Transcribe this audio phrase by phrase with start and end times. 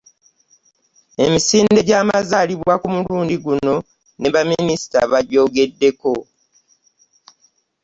[1.23, 3.75] Emisinde gy'amazaalibwa ku mulundi guno
[4.19, 6.13] ne baminisita bagyogeddeko.